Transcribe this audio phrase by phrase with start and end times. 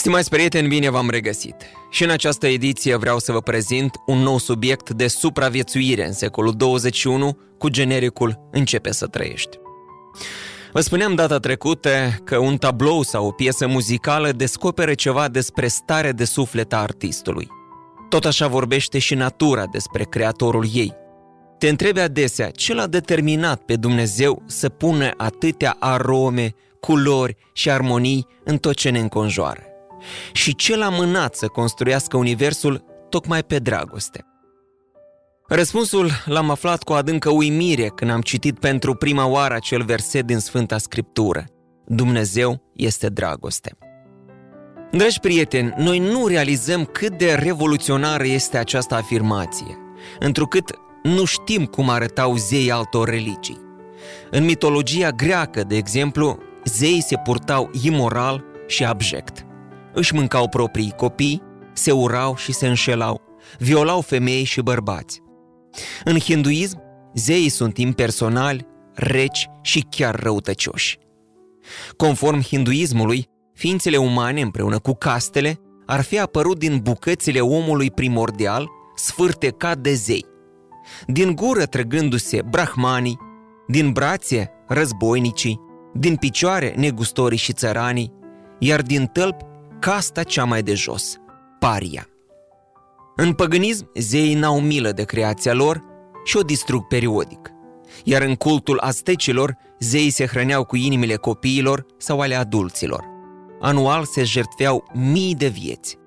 [0.00, 1.54] Stimați prieteni, bine v-am regăsit!
[1.90, 6.54] Și în această ediție vreau să vă prezint un nou subiect de supraviețuire în secolul
[6.56, 9.58] 21 cu genericul Începe să trăiești.
[10.72, 11.90] Vă spuneam data trecută
[12.24, 17.48] că un tablou sau o piesă muzicală descoperă ceva despre stare de suflet a artistului.
[18.08, 20.92] Tot așa vorbește și natura despre creatorul ei.
[21.58, 28.26] Te întrebi adesea ce l-a determinat pe Dumnezeu să pună atâtea arome, culori și armonii
[28.44, 29.64] în tot ce ne înconjoară
[30.32, 34.24] și ce l-a mânat să construiască universul tocmai pe dragoste.
[35.48, 40.38] Răspunsul l-am aflat cu adâncă uimire când am citit pentru prima oară acel verset din
[40.38, 41.44] Sfânta Scriptură.
[41.86, 43.76] Dumnezeu este dragoste.
[44.90, 49.78] Dragi prieteni, noi nu realizăm cât de revoluționară este această afirmație,
[50.18, 53.60] întrucât nu știm cum arătau zeii altor religii.
[54.30, 59.39] În mitologia greacă, de exemplu, zeii se purtau imoral și abject
[59.94, 63.20] își mâncau proprii copii, se urau și se înșelau,
[63.58, 65.22] violau femei și bărbați.
[66.04, 66.82] În hinduism,
[67.14, 70.98] zeii sunt impersonali, reci și chiar răutăcioși.
[71.96, 79.78] Conform hinduismului, ființele umane împreună cu castele ar fi apărut din bucățile omului primordial, sfârtecat
[79.78, 80.26] de zei.
[81.06, 83.18] Din gură trăgându-se brahmanii,
[83.66, 85.60] din brațe războinicii,
[85.94, 88.12] din picioare negustorii și țăranii,
[88.58, 89.44] iar din tălpi
[89.80, 91.16] casta cea mai de jos,
[91.58, 92.08] paria.
[93.16, 95.82] În păgânism, zeii n-au milă de creația lor
[96.24, 97.50] și o distrug periodic.
[98.04, 103.04] Iar în cultul aztecilor, zeii se hrăneau cu inimile copiilor sau ale adulților.
[103.60, 105.98] Anual se jertfeau mii de vieți.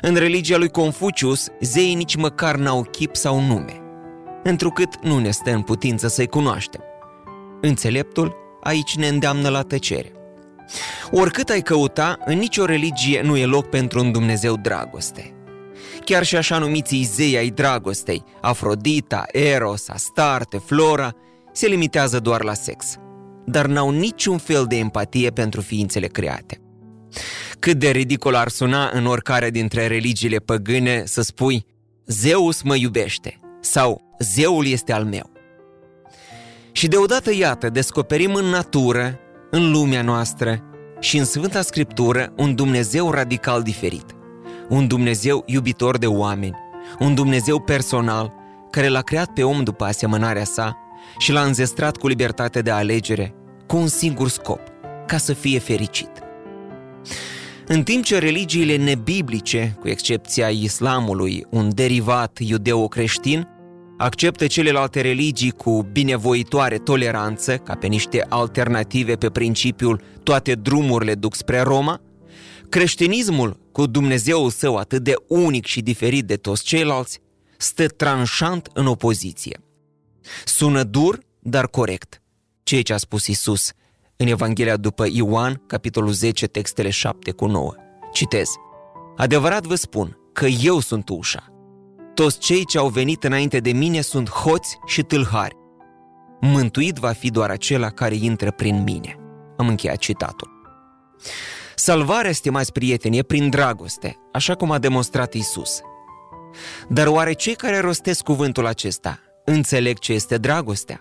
[0.00, 3.80] În religia lui Confucius, zeii nici măcar n-au chip sau nume,
[4.42, 6.82] întrucât nu ne stă în putință să-i cunoaștem.
[7.60, 10.12] Înțeleptul aici ne îndeamnă la tăcere.
[11.10, 15.34] Oricât ai căuta, în nicio religie nu e loc pentru un Dumnezeu dragoste.
[16.04, 21.12] Chiar și așa numiții zei ai dragostei, Afrodita, Eros, Astarte, Flora,
[21.52, 22.94] se limitează doar la sex,
[23.46, 26.58] dar n-au niciun fel de empatie pentru ființele create.
[27.58, 31.66] Cât de ridicol ar suna în oricare dintre religiile păgâne să spui
[32.06, 35.32] Zeus mă iubește sau Zeul este al meu.
[36.72, 39.18] Și deodată, iată, descoperim în natură
[39.54, 40.62] în lumea noastră
[41.00, 44.04] și în Sfânta Scriptură un Dumnezeu radical diferit.
[44.68, 46.56] Un Dumnezeu iubitor de oameni,
[46.98, 48.32] un Dumnezeu personal
[48.70, 50.76] care l-a creat pe om după asemănarea sa
[51.18, 53.34] și l-a înzestrat cu libertate de alegere,
[53.66, 54.60] cu un singur scop,
[55.06, 56.10] ca să fie fericit.
[57.66, 63.48] În timp ce religiile nebiblice, cu excepția islamului, un derivat iudeo-creștin,
[63.96, 71.34] acceptă celelalte religii cu binevoitoare toleranță, ca pe niște alternative pe principiul toate drumurile duc
[71.34, 72.00] spre Roma,
[72.68, 77.20] creștinismul, cu Dumnezeul său atât de unic și diferit de toți ceilalți,
[77.56, 79.60] stă tranșant în opoziție.
[80.44, 82.22] Sună dur, dar corect,
[82.62, 83.72] ceea ce a spus Isus
[84.16, 87.74] în Evanghelia după Ioan, capitolul 10, textele 7 cu 9.
[88.12, 88.48] Citez.
[89.16, 91.53] Adevărat vă spun că eu sunt ușa.
[92.14, 95.56] Toți cei ce au venit înainte de mine sunt hoți și tâlhari.
[96.40, 99.16] Mântuit va fi doar acela care intră prin mine.
[99.56, 100.50] Am încheiat citatul.
[101.74, 105.80] Salvarea, stimați prieteni, e prin dragoste, așa cum a demonstrat Isus.
[106.88, 111.00] Dar oare cei care rostesc cuvântul acesta înțeleg ce este dragostea?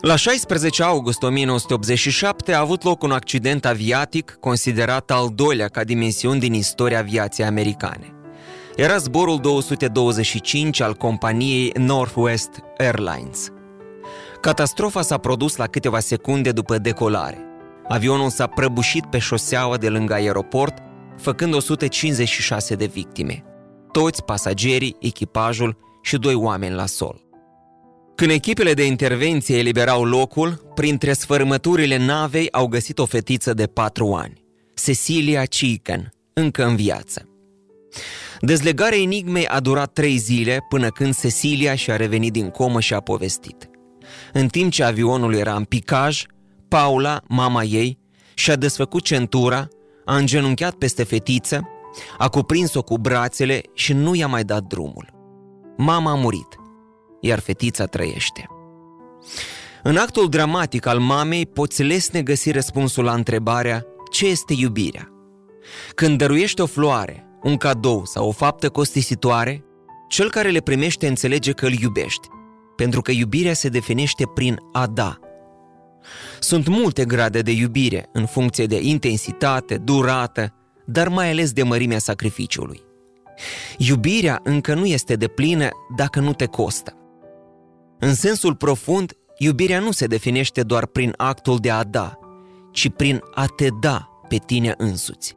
[0.00, 6.40] La 16 august 1987 a avut loc un accident aviatic considerat al doilea ca dimensiuni
[6.40, 8.21] din istoria aviației americane.
[8.76, 13.48] Era zborul 225 al companiei Northwest Airlines.
[14.40, 17.38] Catastrofa s-a produs la câteva secunde după decolare.
[17.88, 20.78] Avionul s-a prăbușit pe șoseaua de lângă aeroport,
[21.16, 23.44] făcând 156 de victime.
[23.92, 27.20] Toți pasagerii, echipajul și doi oameni la sol.
[28.14, 34.12] Când echipele de intervenție eliberau locul, printre sfărâmăturile navei au găsit o fetiță de patru
[34.12, 34.44] ani,
[34.84, 37.31] Cecilia Chicken, încă în viață.
[38.40, 43.00] Dezlegarea enigmei a durat trei zile până când Cecilia și-a revenit din comă și a
[43.00, 43.70] povestit.
[44.32, 46.24] În timp ce avionul era în picaj,
[46.68, 47.98] Paula, mama ei,
[48.34, 49.68] și-a desfăcut centura,
[50.04, 51.66] a îngenunchiat peste fetiță,
[52.18, 55.06] A cuprins-o cu brațele și nu i-a mai dat drumul.
[55.76, 56.56] Mama a murit,
[57.20, 58.46] iar fetița trăiește.
[59.82, 65.08] În actul dramatic al mamei poți lesne găsi răspunsul la întrebarea ce este iubirea.
[65.94, 69.64] Când dăruiești o floare, un cadou sau o faptă costisitoare,
[70.08, 72.28] cel care le primește înțelege că îl iubești,
[72.76, 75.18] pentru că iubirea se definește prin a da.
[76.40, 80.54] Sunt multe grade de iubire în funcție de intensitate, durată,
[80.86, 82.82] dar mai ales de mărimea sacrificiului.
[83.78, 86.96] Iubirea încă nu este de plină dacă nu te costă.
[87.98, 92.18] În sensul profund, iubirea nu se definește doar prin actul de a da,
[92.72, 95.36] ci prin a te da pe tine însuți.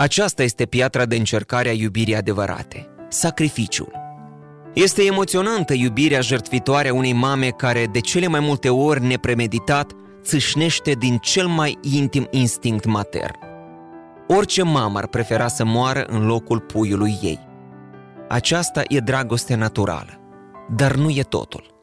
[0.00, 3.92] Aceasta este piatra de încercare a iubirii adevărate, sacrificiul.
[4.74, 9.92] Este emoționantă iubirea jertfitoare a unei mame care, de cele mai multe ori nepremeditat,
[10.22, 13.38] țâșnește din cel mai intim instinct matern.
[14.28, 17.48] Orice mamă ar prefera să moară în locul puiului ei.
[18.28, 20.20] Aceasta e dragoste naturală,
[20.76, 21.74] dar nu e totul.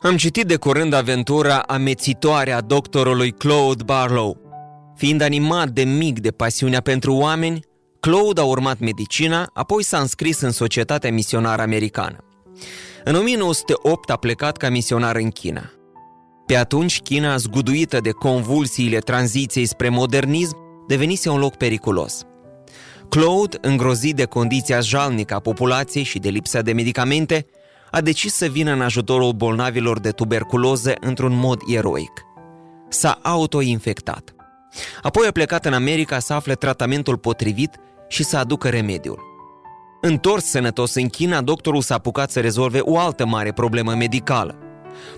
[0.00, 4.41] Am citit de curând aventura amețitoare a doctorului Claude Barlow.
[5.02, 7.60] Fiind animat de mic de pasiunea pentru oameni,
[8.00, 12.24] Claude a urmat medicina, apoi s-a înscris în Societatea Misionară Americană.
[13.04, 15.70] În 1908 a plecat ca misionar în China.
[16.46, 20.56] Pe atunci, China, zguduită de convulsiile tranziției spre modernism,
[20.86, 22.22] devenise un loc periculos.
[23.08, 27.46] Claude, îngrozit de condiția jalnică a populației și de lipsa de medicamente,
[27.90, 32.12] a decis să vină în ajutorul bolnavilor de tuberculoză într-un mod eroic.
[32.88, 34.34] S-a autoinfectat.
[35.02, 37.76] Apoi a plecat în America să afle tratamentul potrivit
[38.08, 39.30] și să aducă remediul.
[40.00, 44.56] Întors sănătos în China, doctorul s-a apucat să rezolve o altă mare problemă medicală.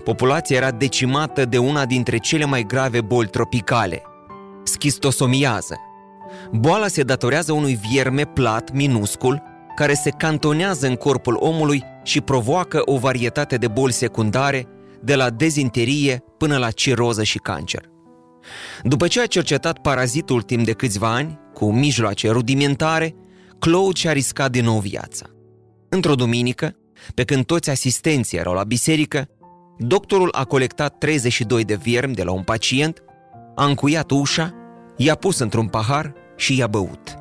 [0.03, 4.01] Populația era decimată de una dintre cele mai grave boli tropicale,
[4.63, 5.79] schistosomiază.
[6.51, 9.41] Boala se datorează unui vierme plat, minuscul,
[9.75, 14.67] care se cantonează în corpul omului și provoacă o varietate de boli secundare,
[15.01, 17.94] de la dezinterie până la ciroză și cancer.
[18.83, 23.15] După ce a cercetat parazitul timp de câțiva ani, cu mijloace rudimentare,
[23.59, 25.25] Claude și-a riscat din nou viața.
[25.89, 26.75] Într-o duminică,
[27.13, 29.27] pe când toți asistenții erau la biserică,
[29.77, 33.03] doctorul a colectat 32 de viermi de la un pacient,
[33.55, 34.53] a încuiat ușa,
[34.97, 37.15] i-a pus într-un pahar și i-a băut.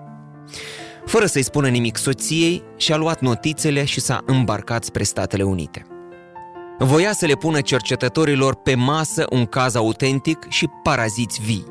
[1.05, 5.87] Fără să-i spună nimic soției, și-a luat notițele și s-a îmbarcat spre Statele Unite.
[6.79, 11.65] Voia să le pună cercetătorilor pe masă un caz autentic și paraziți vii.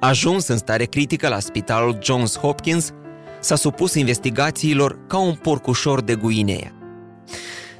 [0.00, 2.90] Ajuns în stare critică la spitalul Johns Hopkins,
[3.40, 6.72] s-a supus investigațiilor ca un porcușor de Guinea.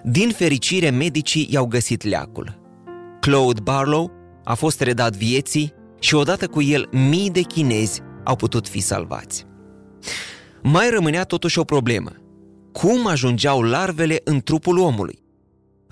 [0.02, 2.60] Din fericire, medicii i-au găsit leacul.
[3.20, 4.10] Claude Barlow
[4.44, 9.46] a fost redat vieții și odată cu el mii de chinezi au putut fi salvați.
[10.62, 12.10] Mai rămânea totuși o problemă.
[12.72, 15.23] Cum ajungeau larvele în trupul omului?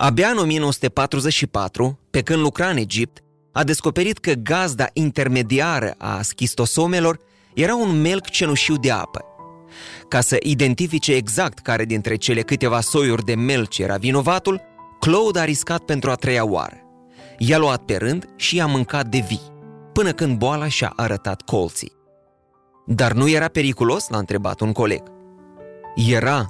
[0.03, 3.23] Abia în 1944, pe când lucra în Egipt,
[3.53, 7.19] a descoperit că gazda intermediară a schistosomelor
[7.55, 9.25] era un melc cenușiu de apă.
[10.09, 14.61] Ca să identifice exact care dintre cele câteva soiuri de melci era vinovatul,
[15.01, 16.77] Claude a riscat pentru a treia oară.
[17.39, 19.53] I-a luat pe rând și i-a mâncat de vii,
[19.93, 21.93] până când boala și-a arătat colții.
[22.87, 24.09] Dar nu era periculos?
[24.09, 25.03] l-a întrebat un coleg.
[25.95, 26.49] Era,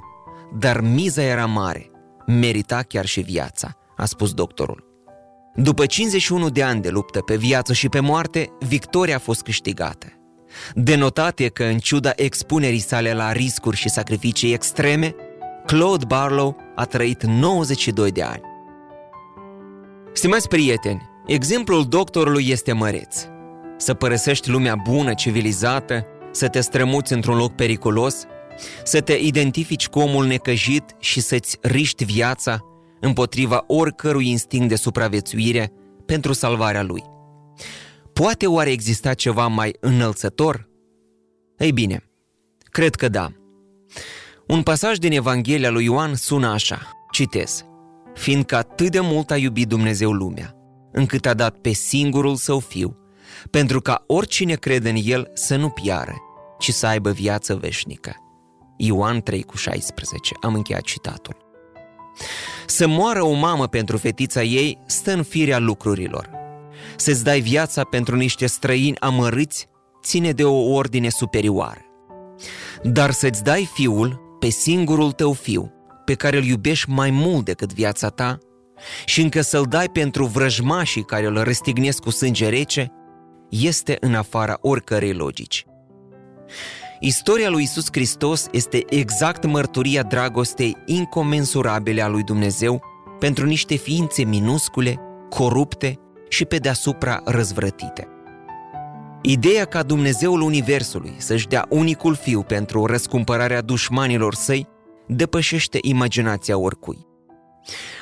[0.57, 1.87] dar miza era mare.
[2.25, 4.83] Merita chiar și viața, a spus doctorul.
[5.55, 10.07] După 51 de ani de luptă pe viață și pe moarte, victoria a fost câștigată.
[10.73, 15.15] Denotat e că, în ciuda expunerii sale la riscuri și sacrificii extreme,
[15.65, 18.41] Claude Barlow a trăit 92 de ani.
[20.13, 23.25] Stimați prieteni, exemplul doctorului este măreț.
[23.77, 28.23] Să părăsești lumea bună, civilizată, să te strămuți într-un loc periculos,
[28.83, 32.59] să te identifici cu omul necăjit și să-ți riști viața
[32.99, 35.71] împotriva oricărui instinct de supraviețuire
[36.05, 37.03] pentru salvarea lui.
[38.13, 40.69] Poate oare exista ceva mai înălțător?
[41.57, 42.03] Ei bine,
[42.63, 43.31] cred că da.
[44.47, 47.65] Un pasaj din Evanghelia lui Ioan sună așa, citez,
[48.13, 50.55] Fiindcă atât de mult a iubit Dumnezeu lumea,
[50.91, 52.97] încât a dat pe singurul său fiu,
[53.49, 56.15] pentru ca oricine crede în el să nu piară,
[56.59, 58.22] ci să aibă viață veșnică.
[58.77, 60.33] Ioan 3 cu 16.
[60.41, 61.37] Am încheiat citatul.
[62.65, 66.29] Să moară o mamă pentru fetița ei stă în firea lucrurilor.
[66.95, 69.67] Să-ți dai viața pentru niște străini amărâți
[70.03, 71.85] ține de o ordine superioară.
[72.83, 75.71] Dar să-ți dai fiul pe singurul tău fiu,
[76.05, 78.37] pe care îl iubești mai mult decât viața ta,
[79.05, 82.91] și încă să-l dai pentru vrăjmașii care îl răstignesc cu sânge rece,
[83.49, 85.65] este în afara oricărei logici.
[87.05, 92.83] Istoria lui Isus Hristos este exact mărturia dragostei incomensurabile a lui Dumnezeu
[93.19, 98.07] pentru niște ființe minuscule, corupte și pe deasupra răzvrătite.
[99.21, 104.67] Ideea ca Dumnezeul Universului să-și dea unicul fiu pentru răscumpărarea dușmanilor săi
[105.07, 107.07] depășește imaginația oricui.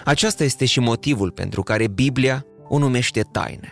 [0.03, 3.67] Aceasta este și motivul pentru care Biblia o numește taină.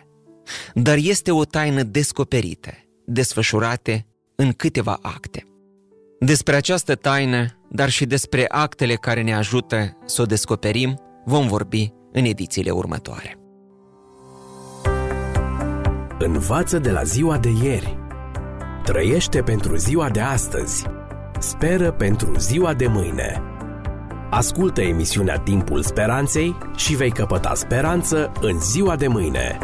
[0.74, 2.71] Dar este o taină descoperită,
[3.05, 4.09] desfășurate
[4.41, 5.46] în câteva acte.
[6.19, 11.93] Despre această taină, dar și despre actele care ne ajută să o descoperim, vom vorbi
[12.12, 13.38] în edițiile următoare.
[16.19, 17.98] Învață de la ziua de ieri.
[18.84, 20.86] Trăiește pentru ziua de astăzi.
[21.39, 23.41] Speră pentru ziua de mâine.
[24.29, 29.58] Ascultă emisiunea Timpul Speranței și vei căpăta speranță în ziua de mâine.